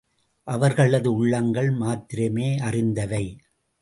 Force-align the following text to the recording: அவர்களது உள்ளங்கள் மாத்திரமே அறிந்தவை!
அவர்களது 0.47 1.09
உள்ளங்கள் 1.13 1.69
மாத்திரமே 1.71 2.57
அறிந்தவை! 2.59 3.25